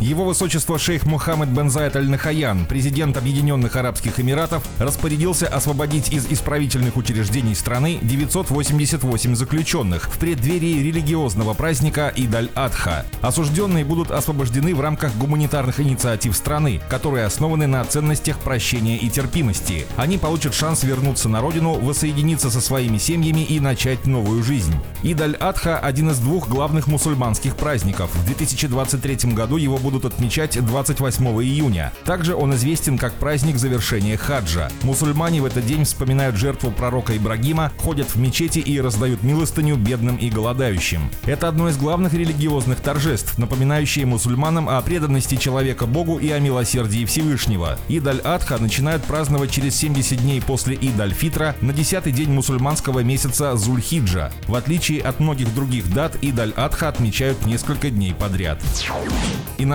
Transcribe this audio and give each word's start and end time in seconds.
Его 0.00 0.24
высочество 0.24 0.78
шейх 0.78 1.06
Мухаммед 1.06 1.48
бен 1.48 1.70
Зайд 1.70 1.96
Аль-Нахаян, 1.96 2.66
президент 2.66 3.16
Объединенных 3.16 3.74
Арабских 3.74 4.20
Эмиратов, 4.20 4.62
распорядился 4.78 5.48
освободить 5.48 6.12
из 6.12 6.30
исправительных 6.30 6.96
учреждений 6.96 7.56
страны 7.56 7.98
988 8.02 9.34
заключенных 9.34 10.08
в 10.08 10.18
преддверии 10.20 10.84
религиозного 10.84 11.52
праздника 11.52 12.12
Идаль-Адха. 12.14 13.06
Осужденные 13.22 13.84
будут 13.84 14.12
освобождены 14.12 14.72
в 14.72 14.80
рамках 14.80 15.16
гуманитарных 15.16 15.80
инициатив 15.80 16.36
страны, 16.36 16.80
которые 16.88 17.24
основаны 17.26 17.66
на 17.66 17.84
ценностях 17.84 18.38
прощения 18.38 18.98
и 18.98 19.10
терпимости. 19.10 19.84
Они 19.96 20.16
получат 20.16 20.54
шанс 20.54 20.84
вернуться 20.84 21.28
на 21.28 21.40
родину, 21.40 21.72
воссоединиться 21.72 22.50
со 22.52 22.60
своими 22.60 22.98
семьями 22.98 23.40
и 23.40 23.58
начать 23.58 24.06
новую 24.06 24.44
жизнь. 24.44 24.76
Идаль-Адха– 25.02 25.76
один 25.82 26.10
из 26.10 26.20
двух 26.20 26.48
главных 26.48 26.86
мусульманских 26.86 27.56
праздников. 27.56 28.14
В 28.14 28.24
2023 28.26 29.32
году 29.32 29.56
его 29.56 29.76
будут 29.76 29.87
будут 29.88 30.04
отмечать 30.04 30.62
28 30.62 31.24
июня. 31.42 31.94
Также 32.04 32.34
он 32.34 32.54
известен 32.54 32.98
как 32.98 33.14
праздник 33.14 33.56
завершения 33.56 34.18
хаджа. 34.18 34.68
Мусульмане 34.82 35.40
в 35.40 35.46
этот 35.46 35.64
день 35.64 35.84
вспоминают 35.84 36.36
жертву 36.36 36.70
пророка 36.70 37.16
Ибрагима, 37.16 37.72
ходят 37.78 38.14
в 38.14 38.16
мечети 38.16 38.58
и 38.58 38.78
раздают 38.82 39.22
милостыню 39.22 39.76
бедным 39.76 40.16
и 40.16 40.28
голодающим. 40.28 41.10
Это 41.24 41.48
одно 41.48 41.70
из 41.70 41.78
главных 41.78 42.12
религиозных 42.12 42.80
торжеств, 42.80 43.38
напоминающее 43.38 44.04
мусульманам 44.04 44.68
о 44.68 44.78
преданности 44.82 45.36
человека 45.36 45.86
Богу 45.86 46.18
и 46.18 46.28
о 46.30 46.38
милосердии 46.38 47.06
Всевышнего. 47.06 47.78
Идаль-Адха 47.88 48.58
начинают 48.58 49.02
праздновать 49.04 49.50
через 49.50 49.74
70 49.76 50.20
дней 50.20 50.42
после 50.42 50.76
Идаль-Фитра 50.76 51.56
на 51.62 51.72
10 51.72 52.12
день 52.14 52.30
мусульманского 52.30 53.00
месяца 53.00 53.56
Зульхиджа. 53.56 54.32
В 54.48 54.54
отличие 54.54 55.00
от 55.00 55.18
многих 55.18 55.54
других 55.54 55.90
дат, 55.94 56.14
Идаль-Адха 56.20 56.88
отмечают 56.88 57.46
несколько 57.46 57.88
дней 57.88 58.12
подряд. 58.12 58.62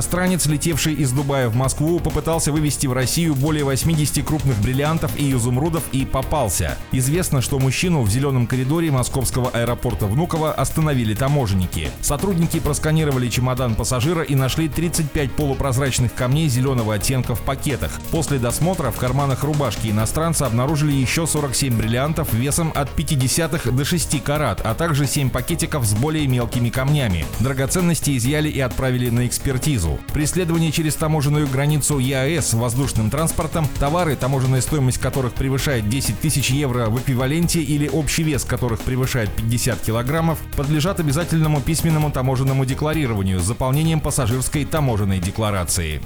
Иностранец, 0.00 0.46
летевший 0.46 0.94
из 0.94 1.12
Дубая 1.12 1.50
в 1.50 1.56
Москву, 1.56 2.00
попытался 2.00 2.52
вывести 2.52 2.86
в 2.86 2.94
Россию 2.94 3.34
более 3.34 3.64
80 3.64 4.24
крупных 4.24 4.58
бриллиантов 4.62 5.14
и 5.18 5.30
изумрудов 5.30 5.82
и 5.92 6.06
попался. 6.06 6.78
Известно, 6.90 7.42
что 7.42 7.58
мужчину 7.58 8.00
в 8.00 8.08
зеленом 8.10 8.46
коридоре 8.46 8.90
московского 8.90 9.50
аэропорта 9.50 10.06
Внуково 10.06 10.52
остановили 10.52 11.12
таможенники. 11.12 11.90
Сотрудники 12.00 12.60
просканировали 12.60 13.28
чемодан 13.28 13.74
пассажира 13.74 14.22
и 14.22 14.34
нашли 14.34 14.70
35 14.70 15.32
полупрозрачных 15.32 16.14
камней 16.14 16.48
зеленого 16.48 16.94
оттенка 16.94 17.34
в 17.34 17.42
пакетах. 17.42 17.90
После 18.10 18.38
досмотра 18.38 18.90
в 18.92 18.96
карманах 18.96 19.44
рубашки 19.44 19.88
иностранца 19.88 20.46
обнаружили 20.46 20.92
еще 20.92 21.26
47 21.26 21.76
бриллиантов 21.76 22.32
весом 22.32 22.72
от 22.74 22.88
50 22.88 23.76
до 23.76 23.84
6 23.84 24.22
карат, 24.22 24.62
а 24.64 24.74
также 24.74 25.06
7 25.06 25.28
пакетиков 25.28 25.84
с 25.84 25.92
более 25.92 26.26
мелкими 26.26 26.70
камнями. 26.70 27.26
Драгоценности 27.40 28.16
изъяли 28.16 28.48
и 28.48 28.60
отправили 28.60 29.10
на 29.10 29.26
экспертизу 29.26 29.89
экспертизу. 29.90 30.12
При 30.12 30.26
следовании 30.26 30.70
через 30.70 30.94
таможенную 30.94 31.48
границу 31.48 31.98
ЕАЭС 31.98 32.54
воздушным 32.54 33.10
транспортом 33.10 33.68
товары, 33.78 34.16
таможенная 34.16 34.60
стоимость 34.60 34.98
которых 34.98 35.34
превышает 35.34 35.88
10 35.88 36.20
тысяч 36.20 36.50
евро 36.50 36.86
в 36.86 36.98
эквиваленте 36.98 37.60
или 37.60 37.88
общий 37.88 38.22
вес 38.22 38.44
которых 38.44 38.80
превышает 38.80 39.30
50 39.30 39.80
килограммов, 39.80 40.38
подлежат 40.56 41.00
обязательному 41.00 41.60
письменному 41.60 42.10
таможенному 42.10 42.64
декларированию 42.64 43.40
с 43.40 43.44
заполнением 43.44 44.00
пассажирской 44.00 44.64
таможенной 44.64 45.18
декларации. 45.18 46.00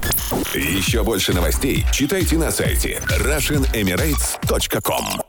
Еще 0.53 1.03
больше 1.03 1.33
новостей 1.33 1.85
читайте 1.91 2.37
на 2.37 2.51
сайте 2.51 3.01
RussianEmirates.com 3.19 5.24